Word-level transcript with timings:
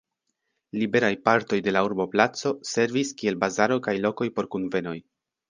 Liberaj 0.83 1.11
partoj 1.29 1.59
de 1.67 1.73
la 1.77 1.83
urboplaco 1.89 2.55
servis 2.71 3.13
kiel 3.21 3.39
bazaro 3.45 3.79
kaj 3.91 3.95
lokoj 4.09 4.31
por 4.41 4.51
kunvenoj. 4.57 4.97